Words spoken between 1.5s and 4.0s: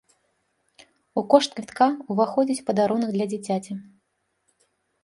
квітка уваходзіць падарунак для дзіцяці.